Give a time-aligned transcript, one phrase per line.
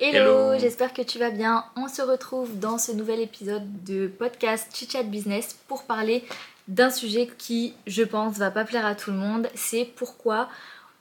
[0.00, 1.64] Hello, j'espère que tu vas bien.
[1.74, 6.22] On se retrouve dans ce nouvel épisode de podcast Chit Business pour parler
[6.68, 9.48] d'un sujet qui, je pense, va pas plaire à tout le monde.
[9.56, 10.48] C'est pourquoi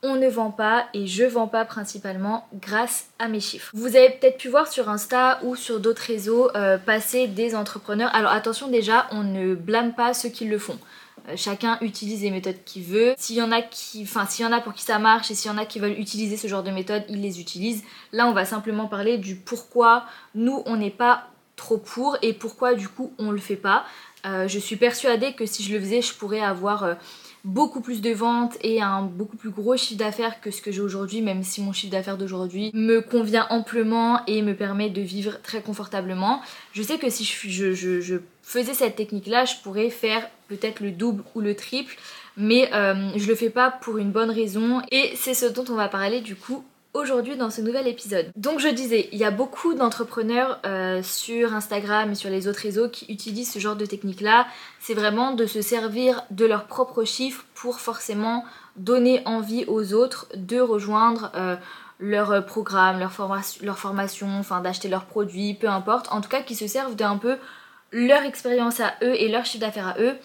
[0.02, 3.70] on ne vend pas et je vends pas principalement grâce à mes chiffres.
[3.76, 8.10] Vous avez peut-être pu voir sur Insta ou sur d'autres réseaux euh, passer des entrepreneurs.
[8.16, 10.80] Alors attention déjà, on ne blâme pas ceux qui le font.
[11.28, 13.14] Euh, chacun utilise les méthodes qu'il veut.
[13.18, 15.36] S'il y en a qui, enfin s'il y en a pour qui ça marche et
[15.36, 17.84] s'il y en a qui veulent utiliser ce genre de méthode, ils les utilisent.
[18.12, 22.76] Là, on va simplement parler du pourquoi nous on n'est pas trop pour et pourquoi
[22.76, 23.86] du coup on le fait pas.
[24.26, 26.94] Euh, je suis persuadée que si je le faisais, je pourrais avoir euh,
[27.44, 30.82] beaucoup plus de ventes et un beaucoup plus gros chiffre d'affaires que ce que j'ai
[30.82, 35.42] aujourd'hui, même si mon chiffre d'affaires d'aujourd'hui me convient amplement et me permet de vivre
[35.42, 36.42] très confortablement.
[36.74, 41.24] Je sais que si je, je, faisais cette technique-là, je pourrais faire peut-être le double
[41.36, 41.96] ou le triple,
[42.36, 45.76] mais euh, je le fais pas pour une bonne raison et c'est ce dont on
[45.76, 48.32] va parler du coup aujourd'hui dans ce nouvel épisode.
[48.36, 52.62] Donc je disais, il y a beaucoup d'entrepreneurs euh, sur Instagram et sur les autres
[52.62, 54.48] réseaux qui utilisent ce genre de technique là.
[54.80, 60.28] C'est vraiment de se servir de leurs propres chiffres pour forcément donner envie aux autres
[60.36, 61.56] de rejoindre euh,
[62.00, 63.12] leur programme, leur,
[63.62, 66.08] leur formation, enfin d'acheter leurs produits, peu importe.
[66.12, 67.38] En tout cas, qui se servent d'un peu
[67.92, 70.16] leur expérience à eux et leur chiffre d'affaires à eux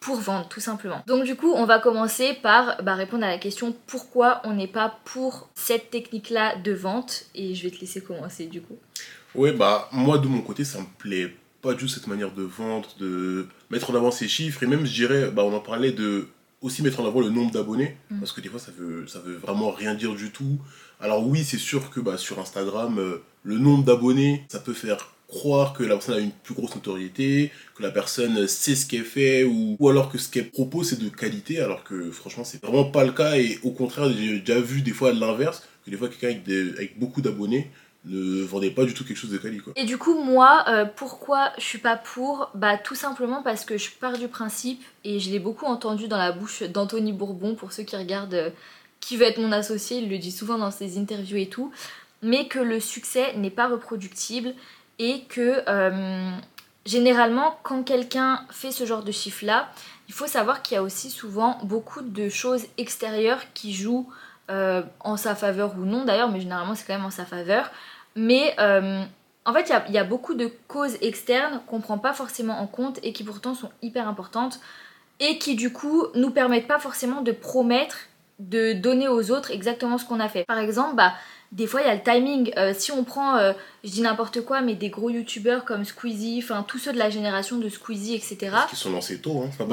[0.00, 1.02] pour vendre tout simplement.
[1.06, 4.66] Donc du coup on va commencer par bah, répondre à la question pourquoi on n'est
[4.66, 7.26] pas pour cette technique là de vente?
[7.34, 8.78] Et je vais te laisser commencer du coup.
[9.34, 12.42] Ouais bah moi de mon côté ça me plaît pas du tout cette manière de
[12.42, 15.92] vendre, de mettre en avant ces chiffres et même je dirais bah on en parlait
[15.92, 16.28] de
[16.62, 18.18] aussi mettre en avant le nombre d'abonnés mm.
[18.18, 20.58] parce que des fois ça veut ça veut vraiment rien dire du tout.
[20.98, 25.12] Alors oui c'est sûr que bah, sur Instagram euh, le nombre d'abonnés ça peut faire
[25.30, 29.04] croire que la personne a une plus grosse notoriété, que la personne sait ce qu'elle
[29.04, 32.62] fait, ou, ou alors que ce qu'elle propose c'est de qualité, alors que franchement c'est
[32.62, 35.96] vraiment pas le cas, et au contraire j'ai déjà vu des fois l'inverse, que des
[35.96, 37.70] fois quelqu'un avec, avec beaucoup d'abonnés
[38.06, 39.62] ne vendait pas du tout quelque chose de qualité.
[39.62, 39.72] Quoi.
[39.76, 42.50] Et du coup, moi, euh, pourquoi je suis pas pour?
[42.54, 46.16] Bah, tout simplement parce que je pars du principe, et je l'ai beaucoup entendu dans
[46.16, 48.50] la bouche d'Anthony Bourbon, pour ceux qui regardent euh,
[49.00, 51.72] qui veut être mon associé, il le dit souvent dans ses interviews et tout,
[52.22, 54.54] mais que le succès n'est pas reproductible
[55.00, 56.30] et que euh,
[56.84, 59.70] généralement quand quelqu'un fait ce genre de chiffre là,
[60.08, 64.08] il faut savoir qu'il y a aussi souvent beaucoup de choses extérieures qui jouent
[64.50, 67.70] euh, en sa faveur ou non d'ailleurs, mais généralement c'est quand même en sa faveur.
[68.14, 69.02] Mais euh,
[69.46, 72.98] en fait, il y, a beaucoup de causes externes qu'on prend pas forcément en compte
[73.02, 74.60] et qui pourtant sont hyper importantes
[75.18, 77.96] et qui du coup nous permettent pas forcément de promettre
[78.38, 80.44] de donner aux autres exactement ce qu'on a fait.
[80.44, 81.12] Par exemple, bah,
[81.52, 82.52] des fois il y a le timing.
[82.56, 83.52] Euh, si on prend, euh,
[83.84, 87.10] je dis n'importe quoi, mais des gros youtubeurs comme Squeezie, enfin tous ceux de la
[87.10, 88.36] génération de Squeezie, etc.
[88.50, 89.50] Parce qu'ils sont lancés tôt, hein.
[89.58, 89.66] Pas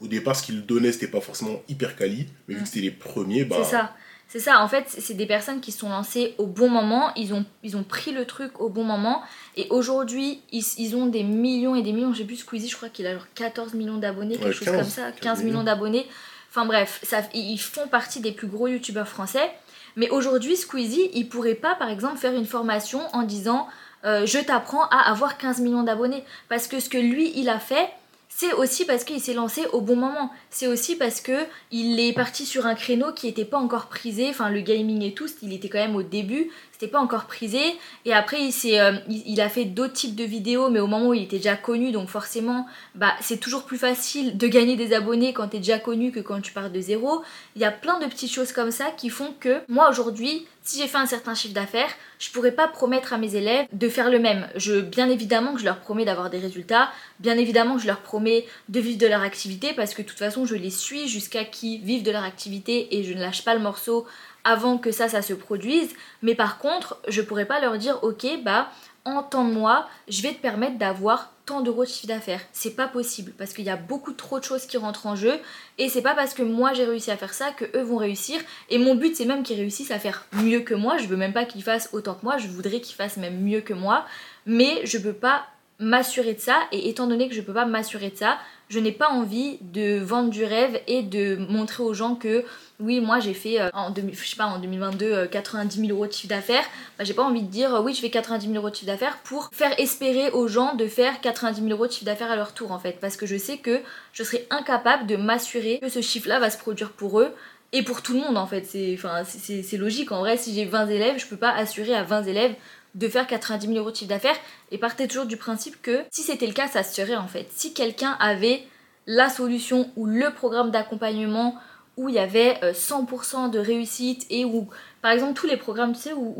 [0.00, 2.66] au départ ce qu'ils donnaient c'était pas forcément hyper quali, mais vu que mm.
[2.66, 3.56] c'était les premiers, bah.
[3.62, 3.92] C'est ça.
[4.32, 7.44] C'est ça, en fait, c'est des personnes qui sont lancées au bon moment, ils ont,
[7.62, 9.22] ils ont pris le truc au bon moment,
[9.56, 12.14] et aujourd'hui, ils, ont des millions et des millions.
[12.14, 15.12] J'ai vu Squeezie, je crois qu'il a genre 14 millions d'abonnés, quelque chose comme ça,
[15.12, 16.06] 15 millions d'abonnés.
[16.48, 19.50] Enfin bref, ça, ils font partie des plus gros youtubeurs français.
[19.96, 23.68] Mais aujourd'hui, Squeezie, il pourrait pas, par exemple, faire une formation en disant
[24.04, 26.24] euh, je t'apprends à avoir 15 millions d'abonnés.
[26.48, 27.88] Parce que ce que lui, il a fait,
[28.28, 30.30] c'est aussi parce qu'il s'est lancé au bon moment.
[30.50, 34.28] C'est aussi parce que il est parti sur un créneau qui n'était pas encore prisé.
[34.30, 36.50] Enfin, le gaming et tout, il était quand même au début
[36.88, 37.60] pas encore prisé.
[38.04, 41.14] Et après, il, euh, il, a fait d'autres types de vidéos, mais au moment où
[41.14, 45.32] il était déjà connu, donc forcément, bah, c'est toujours plus facile de gagner des abonnés
[45.32, 47.22] quand tu es déjà connu que quand tu pars de zéro.
[47.56, 50.80] Il y a plein de petites choses comme ça qui font que moi aujourd'hui, si
[50.80, 54.10] j'ai fait un certain chiffre d'affaires, je pourrais pas promettre à mes élèves de faire
[54.10, 54.46] le même.
[54.54, 58.00] Je, bien évidemment que je leur promets d'avoir des résultats, bien évidemment que je leur
[58.00, 61.44] promets de vivre de leur activité parce que de toute façon je les suis jusqu'à
[61.44, 64.06] qu'ils vivent de leur activité et je ne lâche pas le morceau
[64.44, 65.90] avant que ça, ça se produise.
[66.22, 68.70] Mais par contre, je pourrais pas leur dire, ok, bah,
[69.04, 72.40] en tant de mois, je vais te permettre d'avoir tant d'euros de chiffre d'affaires.
[72.52, 75.40] C'est pas possible parce qu'il y a beaucoup trop de choses qui rentrent en jeu
[75.78, 78.40] et c'est pas parce que moi j'ai réussi à faire ça que eux vont réussir.
[78.70, 80.98] Et mon but c'est même qu'ils réussissent à faire mieux que moi.
[80.98, 83.60] Je veux même pas qu'ils fassent autant que moi, je voudrais qu'ils fassent même mieux
[83.60, 84.06] que moi.
[84.46, 85.46] Mais je peux pas
[85.80, 88.38] m'assurer de ça et étant donné que je peux pas m'assurer de ça,
[88.72, 92.42] je n'ai pas envie de vendre du rêve et de montrer aux gens que
[92.80, 96.12] oui moi j'ai fait euh, en, je sais pas, en 2022 90 000 euros de
[96.12, 96.64] chiffre d'affaires.
[96.96, 98.86] Bah, j'ai pas envie de dire euh, oui je fais 90 000 euros de chiffre
[98.86, 102.36] d'affaires pour faire espérer aux gens de faire 90 000 euros de chiffre d'affaires à
[102.36, 102.96] leur tour en fait.
[102.98, 103.80] Parce que je sais que
[104.14, 107.30] je serai incapable de m'assurer que ce chiffre là va se produire pour eux
[107.74, 108.64] et pour tout le monde en fait.
[108.64, 110.12] C'est logique.
[110.12, 112.54] En vrai si j'ai 20 élèves je peux pas assurer à 20 élèves
[112.94, 114.36] de faire 90 000 euros de chiffre d'affaires
[114.70, 117.48] et partez toujours du principe que si c'était le cas, ça se serait en fait.
[117.50, 118.64] Si quelqu'un avait
[119.06, 121.56] la solution ou le programme d'accompagnement
[121.96, 124.68] où il y avait 100% euh, de réussite et où,
[125.02, 126.34] par exemple, tous les programmes, tu sais, où,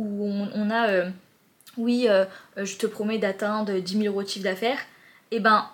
[0.55, 1.11] on, a, euh,
[1.77, 2.25] oui, euh,
[2.57, 4.79] je te promets d'atteindre 10 000 euros de chiffre d'affaires,
[5.31, 5.67] et eh ben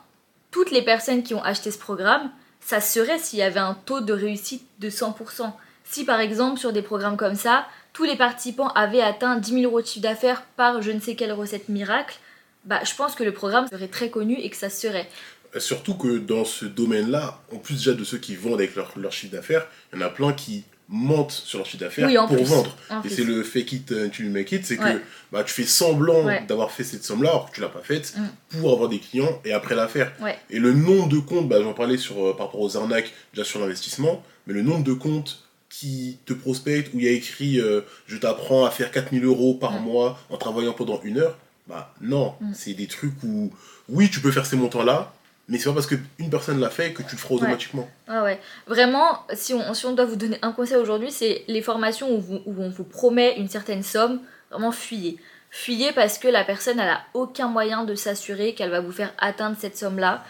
[0.50, 2.30] toutes les personnes qui ont acheté ce programme,
[2.60, 5.52] ça serait s'il y avait un taux de réussite de 100%.
[5.84, 7.66] Si par exemple sur des programmes comme ça,
[7.98, 11.16] tous les participants avaient atteint 10 000 euros de chiffre d'affaires par je ne sais
[11.16, 12.16] quelle recette miracle,
[12.64, 15.08] bah, je pense que le programme serait très connu et que ça serait.
[15.56, 19.10] Surtout que dans ce domaine-là, en plus déjà de ceux qui vendent avec leur, leur
[19.10, 22.76] chiffre d'affaires, il y en a plein qui mentent sur leur chiffre d'affaires pour vendre.
[23.04, 25.02] et c'est le fake it until you make it, c'est que
[25.32, 28.60] bah, tu fais semblant d'avoir fait cette somme-là alors que tu l'as pas faite mm.
[28.60, 30.12] pour avoir des clients et après la faire.
[30.50, 33.44] Et le nombre de comptes, bah, j'en parlais sur, euh, par rapport aux arnaques déjà
[33.44, 37.60] sur l'investissement, mais le nombre de comptes qui te prospectent où il y a écrit
[37.60, 39.84] euh, je t'apprends à faire 4000 euros par mm.
[39.84, 41.36] mois en travaillant pendant une heure,
[41.66, 42.52] bah non, mm.
[42.54, 43.52] c'est des trucs où
[43.88, 45.12] oui tu peux faire ces montants-là,
[45.48, 47.88] mais c'est pas parce qu'une personne l'a fait que tu le feras automatiquement.
[48.08, 48.20] Ouais.
[48.20, 48.40] ouais.
[48.66, 52.20] Vraiment, si on, si on doit vous donner un conseil aujourd'hui, c'est les formations où,
[52.20, 54.20] vous, où, on vous promet une certaine somme,
[54.50, 55.18] vraiment fuyez.
[55.50, 59.56] Fuyez parce que la personne, n'a aucun moyen de s'assurer qu'elle va vous faire atteindre
[59.58, 60.22] cette somme-là.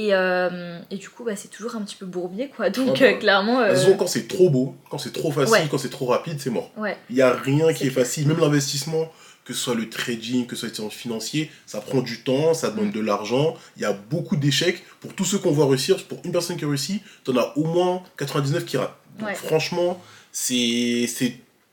[0.00, 2.70] Et, euh, et, du coup, bah, c'est toujours un petit peu bourbier, quoi.
[2.70, 3.60] Donc, ah bah, euh, clairement.
[3.60, 3.94] Euh...
[3.98, 6.70] quand c'est trop beau, quand c'est trop facile, quand c'est trop rapide, c'est mort.
[7.10, 8.26] Il n'y a rien qui est facile.
[8.26, 9.12] Même l'investissement,
[9.44, 12.70] que ce soit le trading, que ce soit le financier, ça prend du temps, ça
[12.70, 14.82] demande de l'argent, il y a beaucoup d'échecs.
[15.00, 17.64] Pour tous ceux qu'on voit réussir, pour une personne qui réussit, tu en as au
[17.64, 18.96] moins 99 qui ratent.
[19.18, 20.00] Donc franchement,
[20.32, 21.06] c'est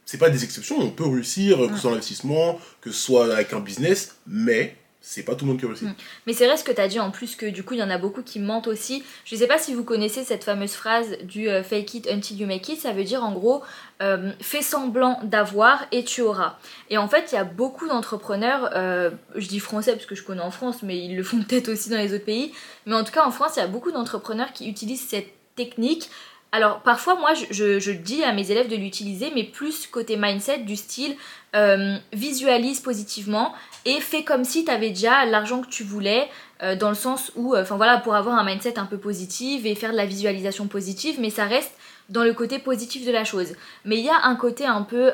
[0.06, 3.54] c'est pas des exceptions, on peut réussir, que ce soit l'investissement, que ce soit avec
[3.54, 4.76] un business, mais
[5.10, 5.88] c'est pas tout le monde qui réussit.
[5.88, 5.94] Mm.
[6.26, 7.84] Mais c'est vrai ce que tu as dit en plus que du coup il y
[7.84, 9.06] en a beaucoup qui mentent aussi.
[9.24, 12.46] Je sais pas si vous connaissez cette fameuse phrase du euh, fake it until you
[12.46, 13.64] make it, ça veut dire en gros
[14.02, 16.58] euh, fais semblant d'avoir et tu auras.
[16.90, 20.24] Et en fait il y a beaucoup d'entrepreneurs, euh, je dis français parce que je
[20.24, 22.52] connais en France mais ils le font peut-être aussi dans les autres pays,
[22.86, 26.10] mais en tout cas en France il y a beaucoup d'entrepreneurs qui utilisent cette technique
[26.52, 30.76] alors parfois moi je, dis à mes élèves de l'utiliser mais plus côté mindset du
[30.76, 31.16] style
[31.56, 33.54] euh, visualise positivement
[33.86, 36.30] et fais comme si tu avais déjà l'argent que tu voulais
[36.64, 39.66] euh, dans le sens où euh, enfin voilà pour avoir un mindset un peu positif
[39.66, 41.74] et faire de la visualisation positive mais ça reste
[42.10, 43.54] dans le côté positif de la chose.
[43.84, 45.12] Mais il y a un côté un peu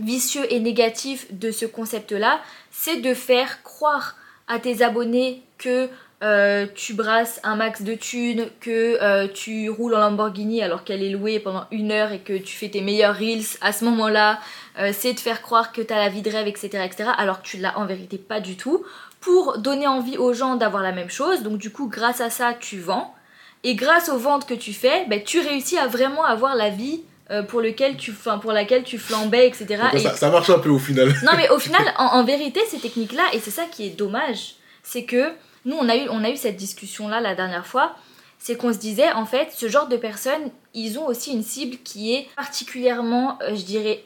[0.00, 2.40] vicieux et négatif de ce concept là,
[2.72, 4.16] c'est de faire croire
[4.48, 5.88] à tes abonnés que
[6.20, 11.02] euh, tu brasses un max de thunes, que euh, tu roules en Lamborghini alors qu'elle
[11.02, 14.40] est louée pendant une heure et que tu fais tes meilleurs reels à ce moment-là,
[14.80, 17.40] euh, c'est de faire croire que tu as la vie de rêve, etc., etc., alors
[17.40, 18.84] que tu l'as en vérité pas du tout,
[19.20, 21.42] pour donner envie aux gens d'avoir la même chose.
[21.44, 23.14] Donc du coup, grâce à ça, tu vends.
[23.62, 27.02] Et grâce aux ventes que tu fais, ben, tu réussis à vraiment avoir la vie
[27.48, 29.82] pour, lequel tu, pour laquelle tu flambais, etc.
[29.92, 29.98] Et...
[29.98, 31.12] Ça, marche un peu au final.
[31.24, 35.04] Non mais au final, en vérité, ces techniques-là, et c'est ça qui est dommage, c'est
[35.04, 35.32] que
[35.64, 37.96] nous, on a eu, cette discussion-là la dernière fois.
[38.40, 41.78] C'est qu'on se disait, en fait, ce genre de personnes, ils ont aussi une cible
[41.78, 44.04] qui est particulièrement, euh, je dirais,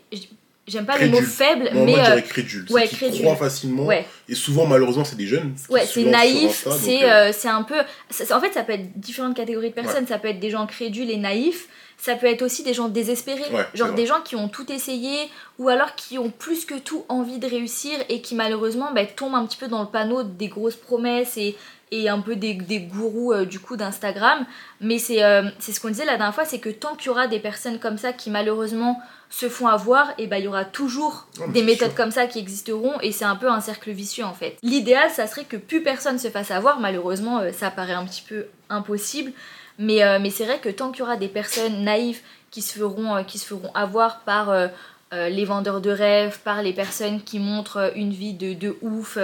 [0.67, 1.85] j'aime pas le mot faible, mais.
[1.85, 2.67] Moi, je dirais euh, crédule.
[2.70, 3.23] Ouais, qui crédule.
[3.23, 3.88] croient facilement.
[4.29, 5.55] Et souvent, malheureusement, c'est des jeunes.
[5.69, 7.79] Ouais, c'est naïf, c'est euh, c'est un peu.
[7.79, 10.06] en fait, ça peut être différentes catégories de personnes.
[10.06, 11.69] Ça peut être des gens crédules et naïfs
[12.03, 13.44] ça peut être aussi des gens désespérés,
[13.75, 15.31] genre des gens qui ont tout essayé
[15.61, 19.37] ou alors qui ont plus que tout envie de réussir et qui malheureusement bah, tombent
[19.37, 21.55] un petit peu dans le panneau des grosses promesses et,
[21.93, 24.44] et un peu des, des gourous euh, du coup d'Instagram.
[24.81, 27.29] Mais euh, c'est ce qu'on disait la dernière fois, c'est que tant qu'il y aura
[27.29, 31.27] des personnes comme ça qui malheureusement se font avoir, et bah il y aura toujours
[31.49, 34.59] des méthodes comme ça qui existeront et c'est un peu un cercle vicieux en fait.
[34.62, 38.25] L'idéal ça serait que plus personne se fasse avoir, malheureusement euh, ça paraît un petit
[38.27, 39.32] peu impossible.
[39.79, 42.20] Mais, mais c'est vrai que tant qu'il y aura des personnes naïves
[42.51, 44.55] qui se feront, qui se feront avoir par
[45.11, 49.17] les vendeurs de rêves, par les personnes qui montrent une vie de, de ouf,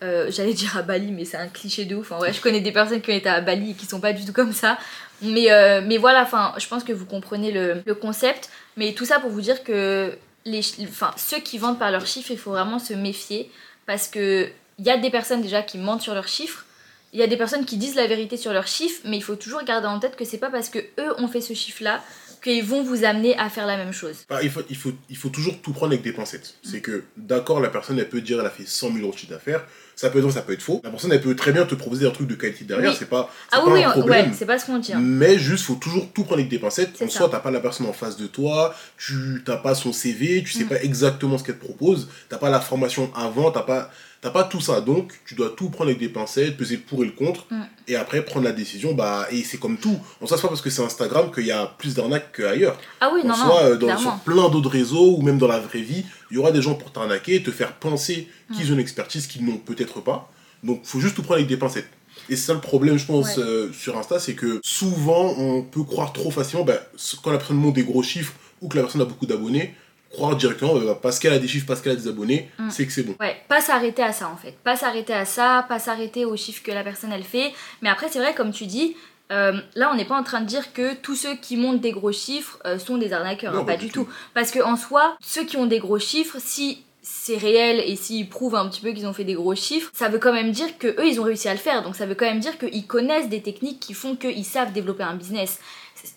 [0.00, 2.10] j'allais dire à Bali, mais c'est un cliché de ouf.
[2.12, 4.24] ouais, je connais des personnes qui ont été à Bali et qui sont pas du
[4.24, 4.78] tout comme ça.
[5.22, 5.48] Mais,
[5.82, 8.48] mais voilà, enfin, je pense que vous comprenez le, le, concept.
[8.76, 10.16] Mais tout ça pour vous dire que
[10.46, 13.50] les, enfin, ceux qui vendent par leurs chiffres, il faut vraiment se méfier.
[13.86, 16.64] Parce que il y a des personnes déjà qui mentent sur leurs chiffres
[17.12, 19.34] il y a des personnes qui disent la vérité sur leurs chiffres, mais il faut
[19.34, 22.02] toujours garder en tête que c'est pas parce que eux ont fait ce chiffre-là
[22.42, 24.26] qu'ils vont vous amener à faire la même chose.
[24.42, 26.54] il, faut, il, faut, il faut toujours tout prendre avec des pincettes.
[26.62, 29.18] C'est que, d'accord, la personne, elle peut dire elle a fait 100 000 euros de
[29.18, 29.64] chiffre d'affaires,
[29.96, 30.80] ça peut être vrai, ça peut être faux.
[30.82, 33.30] La personne, elle peut très bien te proposer un truc de qualité derrière, c'est pas,
[33.52, 34.30] ah, oui, un problème.
[34.30, 34.94] Ouais, c'est pas ce qu'on dit.
[34.94, 35.00] Hein.
[35.00, 37.00] Mais juste, faut toujours tout prendre avec des pincettes.
[37.02, 40.42] En soit, t'as pas la personne en face de toi, tu t'as pas son CV,
[40.42, 40.68] tu sais mm.
[40.68, 43.90] pas exactement ce qu'elle te propose, t'as pas la formation avant, t'as pas
[44.22, 47.02] T'as pas tout ça, donc tu dois tout prendre avec des pincettes, peser le pour
[47.02, 47.62] et le contre, mm.
[47.88, 48.92] et après prendre la décision.
[48.92, 49.98] Bah, et c'est comme tout.
[50.20, 52.78] On pas parce que c'est Instagram qu'il y a plus d'arnaques qu'ailleurs.
[53.00, 55.80] Ah oui, non, soit, euh, dans, sur plein d'autres réseaux ou même dans la vraie
[55.80, 58.70] vie, il y aura des gens pour t'arnaquer et te faire penser qu'ils mm.
[58.70, 60.30] ont une expertise qu'ils n'ont peut-être pas.
[60.62, 61.88] Donc, faut juste tout prendre avec des pincettes.
[62.28, 65.82] Et c'est ça le problème, je pense, euh, sur Insta, c'est que souvent, on peut
[65.82, 66.80] croire trop facilement, bah,
[67.22, 69.74] quand la personne monte des gros chiffres ou que la personne a beaucoup d'abonnés,
[70.12, 72.70] croire directement, bah, parce qu'elle a des chiffres, parce qu'elle a des abonnés, Mm.
[72.70, 73.14] c'est que c'est bon.
[73.20, 74.56] Ouais, pas s'arrêter à ça en fait.
[74.64, 77.52] Pas s'arrêter à ça, pas s'arrêter aux chiffres que la personne elle fait.
[77.82, 78.96] Mais après, c'est vrai, comme tu dis,
[79.32, 81.92] euh, là on n'est pas en train de dire que tous ceux qui montent des
[81.92, 84.04] gros chiffres euh, sont des arnaqueurs, Non, hein, pas, du du tout.
[84.04, 84.10] tout.
[84.34, 88.28] Parce que en soi, ceux qui ont des gros chiffres, si c'est réel et s'ils
[88.28, 90.76] prouvent un petit peu qu'ils ont fait des gros chiffres, ça veut quand même dire
[90.78, 91.82] que eux ils ont réussi à le faire.
[91.84, 95.04] Donc ça veut quand même dire qu'ils connaissent des techniques qui font qu'ils savent développer
[95.04, 95.60] un business.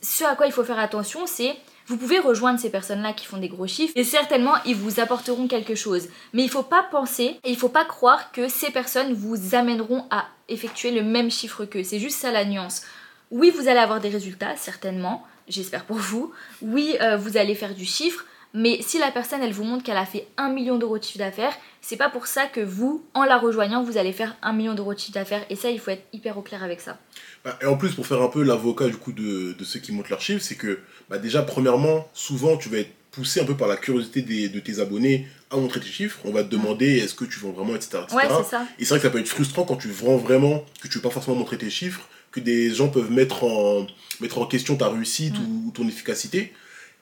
[0.01, 1.55] Ce à quoi il faut faire attention, c'est
[1.87, 5.47] vous pouvez rejoindre ces personnes-là qui font des gros chiffres et certainement ils vous apporteront
[5.47, 6.07] quelque chose.
[6.33, 10.05] Mais il faut pas penser et il faut pas croire que ces personnes vous amèneront
[10.09, 11.83] à effectuer le même chiffre qu'eux.
[11.83, 12.83] C'est juste ça la nuance.
[13.31, 16.31] Oui, vous allez avoir des résultats, certainement, j'espère pour vous.
[16.61, 19.97] Oui, euh, vous allez faire du chiffre, mais si la personne elle vous montre qu'elle
[19.97, 23.23] a fait 1 million d'euros de chiffre d'affaires, c'est pas pour ça que vous, en
[23.23, 25.43] la rejoignant, vous allez faire 1 million d'euros de chiffre d'affaires.
[25.49, 26.99] Et ça, il faut être hyper au clair avec ça.
[27.43, 29.91] Bah, Et en plus, pour faire un peu l'avocat du coup de, de ceux qui
[29.91, 33.55] montent leurs chiffres, c'est que bah, déjà, premièrement, souvent, tu vas être poussé un peu
[33.55, 36.19] par la curiosité des- de tes abonnés à montrer tes chiffres.
[36.25, 38.00] On va te demander est-ce que tu vends vraiment, etc.
[38.03, 38.15] etc.
[38.15, 38.65] Ouais, c'est ça.
[38.79, 41.01] Et c'est vrai que ça peut être frustrant quand tu vends vraiment, que tu veux
[41.01, 43.85] pas forcément montrer tes chiffres, que des gens peuvent mettre en,
[44.19, 45.67] mettre en question ta réussite Mm.
[45.67, 46.53] ou ton efficacité.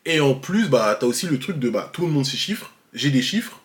[0.05, 2.35] Et en plus, bah, tu as aussi le truc de bah, tout le monde ses
[2.35, 3.60] chiffres, j'ai des chiffres,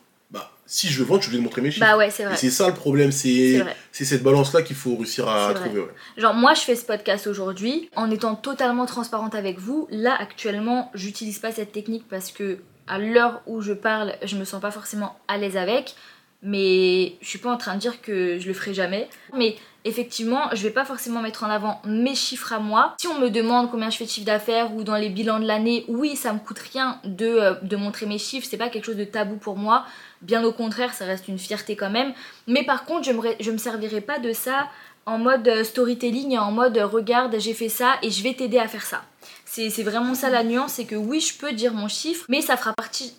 [0.67, 1.87] si je veux vendre, je vais montrer mes chiffres.
[1.87, 2.37] Bah ouais, c'est Et vrai.
[2.37, 5.81] c'est ça le problème, C'est cette balance-là qu'il faut réussir à trouver.
[5.81, 5.95] ouais.
[6.17, 9.87] Genre moi je fais ce podcast aujourd'hui en étant totalement transparente avec vous.
[9.91, 12.59] Là actuellement j'utilise pas cette technique parce que
[12.89, 15.95] à l'heure où je parle je me sens pas forcément à l'aise avec.
[16.43, 19.09] Mais je suis pas en train de dire que je le ferai jamais.
[19.35, 22.95] Mais effectivement je vais pas forcément mettre en avant mes chiffres à moi.
[23.01, 25.47] Si on me demande combien je fais de chiffre d'affaires ou dans les bilans de
[25.47, 28.47] l'année, oui ça me coûte rien de, euh, de montrer mes chiffres.
[28.49, 29.85] C'est pas quelque chose de tabou pour moi.
[30.23, 32.13] Bien au contraire ça reste une fierté quand même.
[32.47, 34.69] Mais par contre je me, me servirai pas de ça
[35.07, 38.35] en mode euh, storytelling et en mode euh, regarde j'ai fait ça et je vais
[38.35, 39.03] t'aider à faire ça.
[39.45, 42.41] C'est c'est vraiment ça la nuance, c'est que oui je peux dire mon chiffre, mais
[42.41, 42.75] ça fera,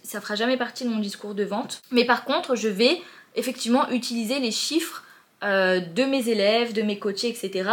[0.05, 1.81] fera jamais partie de mon discours de vente.
[1.91, 3.01] Mais par contre je vais
[3.35, 5.03] effectivement utiliser les chiffres
[5.43, 7.69] euh, de mes élèves, de mes coachés, etc.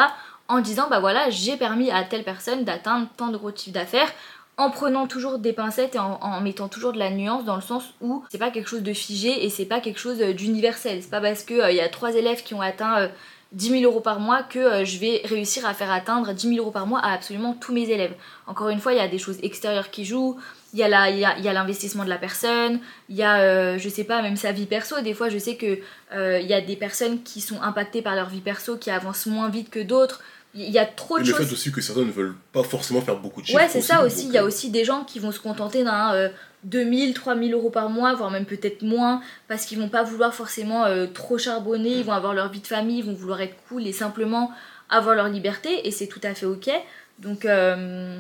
[0.48, 4.12] en disant bah voilà j'ai permis à telle personne d'atteindre tant de gros chiffres d'affaires
[4.56, 7.94] en prenant toujours des pincettes et en, mettant toujours de la nuance dans le sens
[8.00, 11.02] où c'est pas quelque chose de figé et c'est pas quelque chose euh, d'universel.
[11.02, 13.08] C'est pas parce qu'il y a trois élèves qui ont atteint euh,
[13.52, 16.58] 10 000 euros par mois que euh, je vais réussir à faire atteindre 10 000
[16.60, 18.14] euros par mois à absolument tous mes élèves.
[18.46, 20.38] Encore une fois, il y a des choses extérieures qui jouent,
[20.74, 23.16] il y a la- il y a- il y a l'investissement de la personne, il
[23.16, 25.00] y a, euh, je sais pas, même sa vie perso.
[25.00, 25.78] Des fois, je sais que
[26.12, 29.24] euh, il y a des personnes qui sont impactées par leur vie perso, qui avancent
[29.26, 30.20] moins vite que d'autres.
[30.56, 31.46] Il y a trop Et de le choses.
[31.46, 33.58] fait aussi que certains ne veulent pas forcément faire beaucoup de chiffres.
[33.60, 34.26] Ouais, c'est ça aussi.
[34.26, 36.28] Il y a euh, aussi des gens qui vont se contenter d'un euh,
[36.64, 40.84] 2000, 3000 euros par mois, voire même peut-être moins, parce qu'ils vont pas vouloir forcément
[40.84, 43.86] euh, trop charbonner, ils vont avoir leur vie de famille, ils vont vouloir être cool
[43.86, 44.50] et simplement
[44.90, 46.70] avoir leur liberté, et c'est tout à fait ok.
[47.18, 48.18] Donc, De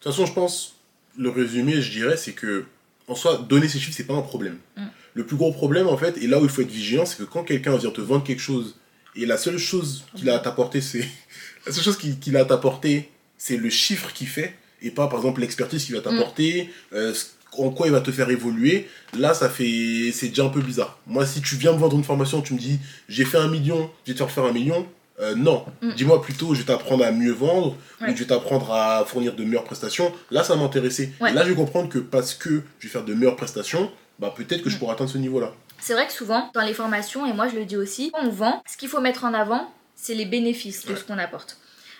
[0.00, 0.73] toute façon, je pense,
[1.18, 2.64] le résumé, je dirais, c'est que,
[3.08, 4.58] en soi, donner ces chiffres, c'est pas un problème.
[4.76, 4.82] Mm.
[5.14, 7.22] Le plus gros problème, en fait, et là où il faut être vigilant, c'est que
[7.24, 8.76] quand quelqu'un vient te vendre quelque chose,
[9.16, 11.06] et la seule chose qu'il a à t'apporter, c'est.
[11.66, 15.18] La seule chose qu'il a à t'apporter, c'est le chiffre qu'il fait, et pas, par
[15.20, 17.24] exemple, l'expertise qu'il va t'apporter, euh, ce-
[17.56, 18.86] en quoi il va te faire évoluer.
[19.16, 20.10] Là, ça fait.
[20.12, 20.98] C'est déjà un peu bizarre.
[21.06, 23.90] Moi, si tu viens me vendre une formation, tu me dis, j'ai fait un million,
[24.04, 24.86] je vais te faire faire un million.
[25.20, 25.92] Euh, non, Mm.
[25.94, 28.10] dis-moi plutôt, je vais t'apprendre à mieux vendre, Ouais.
[28.10, 30.12] ou je vais t'apprendre à fournir de meilleures prestations.
[30.30, 31.12] Là, ça m'intéressait.
[31.20, 31.32] Ouais.
[31.32, 34.62] Là, je vais comprendre que parce que je vais faire de meilleures prestations, bah peut-être
[34.62, 34.78] que je Mm.
[34.80, 35.52] pourrai atteindre ce niveau-là.
[35.80, 38.30] c'est vrai que souvent, dans les formations, et moi je le dis aussi, quand on
[38.30, 40.98] vend, ce qu'il faut mettre en avant, c'est les bénéfices de Ouais.
[40.98, 41.58] ce qu'on apporte.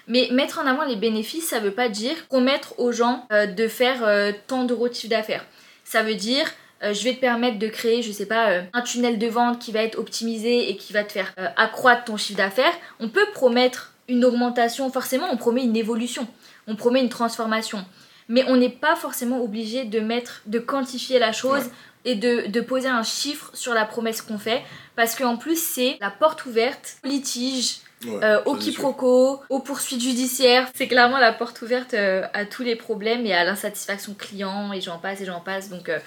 [0.09, 3.69] Mais mettre en avant les bénéfices, ça veut pas dire promettre aux gens euh, de
[3.69, 5.45] faire euh, tant d'euros de chiffre d'affaires.
[5.85, 6.47] Ça veut dire
[6.83, 9.73] je vais te permettre de créer, je sais pas, euh, un tunnel de vente qui
[9.73, 12.75] va être optimisé et qui va te faire euh, accroître ton chiffre d'affaires.
[13.01, 16.27] On peut promettre une augmentation, forcément on promet une évolution,
[16.67, 17.85] on promet une transformation.
[18.29, 21.71] Mais on n'est pas forcément obligé de mettre, de quantifier la chose Ouais.
[22.13, 24.63] et de, de poser un chiffre sur la promesse qu'on fait.
[24.97, 27.77] Parce qu'en plus, c'est la porte ouverte au litige,
[28.07, 30.69] Ouais, euh, au quiproquo, aux poursuites judiciaires.
[30.75, 34.83] C'est clairement la porte ouverte euh, à tous les problèmes et à l'insatisfaction client et
[34.83, 35.71] j'en passe et j'en passe.
[35.71, 35.99] Donc euh,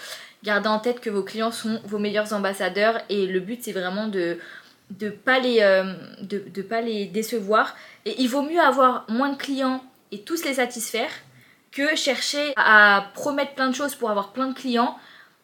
[0.43, 4.07] gardez en tête que vos clients sont vos meilleurs ambassadeurs et le but c'est vraiment
[4.07, 4.37] de
[4.91, 7.75] de pas les euh, de, pas les décevoir
[8.05, 11.11] et il vaut mieux avoir moins de clients et tous les satisfaire
[11.71, 14.97] que chercher à promettre plein de choses pour avoir plein de clients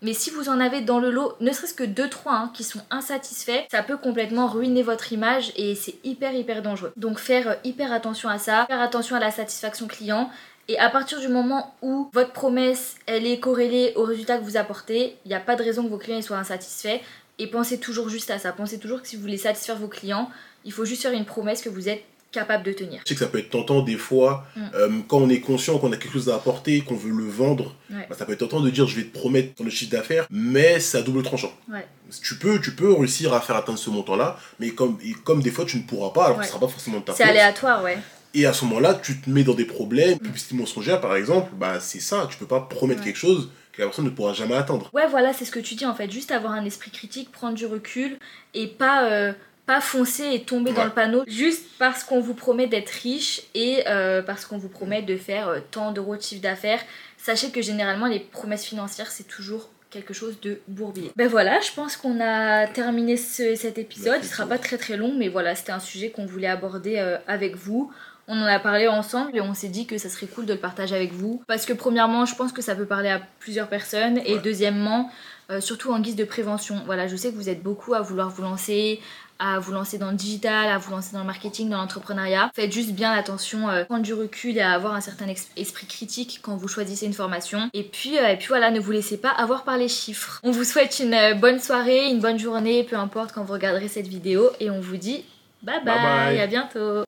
[0.04, 3.64] mais si vous en avez dans le lot, ne serait-ce que 2-3 qui sont insatisfaits,
[3.72, 6.92] ça peut complètement ruiner votre image et c'est hyper hyper dangereux.
[6.98, 10.30] Donc faire euh, hyper attention à ça, faire attention à la satisfaction client.
[10.70, 14.56] Et à partir du moment où votre promesse, elle est corrélée au résultat que vous
[14.58, 17.00] apportez, il n'y a pas de raison que vos clients soient insatisfaits.
[17.40, 18.52] Et pensez toujours juste à ça.
[18.54, 20.30] Pensez toujours que si vous voulez satisfaire vos clients,
[20.66, 23.02] il faut juste faire une promesse que vous êtes capable de tenir.
[23.04, 24.62] Je sais que ça peut être tentant des fois, Mm.
[24.74, 27.76] euh, quand on est conscient qu'on a quelque chose à apporter, qu'on veut le vendre,
[27.92, 28.08] Ouais.
[28.10, 30.80] bah, ça peut être tentant de dire je vais te promettre ton chiffre d'affaires, mais
[30.80, 31.52] c'est à double tranchant.
[31.72, 31.86] Ouais.
[32.24, 35.66] Tu peux, tu peux réussir à faire atteindre ce montant-là, mais comme, comme des fois
[35.66, 36.42] tu ne pourras pas, alors Ouais.
[36.42, 38.00] que ce sera pas forcément de ta C'est aléatoire, ouais.
[38.34, 40.18] Et à ce moment-là, tu te mets dans des problèmes.
[40.20, 42.28] Publicité mensongère, par exemple, bah, c'est ça.
[42.30, 43.08] Tu peux pas promettre Ouais.
[43.08, 44.90] quelque chose que la personne ne pourra jamais atteindre.
[44.94, 46.10] Ouais, voilà, c'est ce que tu dis en fait.
[46.12, 48.18] Juste avoir un esprit critique, prendre du recul
[48.54, 49.34] et pas, euh,
[49.66, 53.84] pas foncer et tomber dans le panneau juste parce qu'on vous promet d'être riche et
[53.88, 56.82] euh, parce qu'on vous promet de faire euh, tant d'euros de chiffre d'affaires.
[57.18, 61.12] Sachez que généralement, les promesses financières, c'est toujours quelque chose de bourbier.
[61.16, 64.18] Ben voilà, je pense qu'on a terminé ce- cet épisode.
[64.22, 67.18] Il sera pas très très long, mais voilà, c'était un sujet qu'on voulait aborder euh,
[67.28, 67.92] avec vous.
[68.28, 70.60] On en a parlé ensemble et on s'est dit que ça serait cool de le
[70.60, 71.44] partager avec vous.
[71.48, 74.18] Parce que premièrement, je pense que ça peut parler à plusieurs personnes.
[74.26, 74.42] Et Ouais.
[74.42, 75.12] deuxièmement,
[75.52, 76.82] euh, surtout en guise de prévention.
[76.86, 79.02] Voilà, je sais que vous êtes beaucoup à vouloir vous lancer,
[79.40, 82.52] à vous lancer dans le digital, à vous lancer dans le marketing, dans l'entrepreneuriat.
[82.56, 85.26] Faites juste bien attention, euh, prendre du recul et à avoir un certain
[85.58, 87.70] esprit critique quand vous choisissez une formation.
[87.74, 90.40] Et puis, euh, et puis voilà, ne vous laissez pas avoir par les chiffres.
[90.44, 93.88] On vous souhaite une euh, bonne soirée, une bonne journée, peu importe quand vous regarderez
[93.88, 94.50] cette vidéo.
[94.60, 95.26] Et on vous dit
[95.62, 96.40] bye bye, Bye bye.
[96.42, 97.02] à bientôt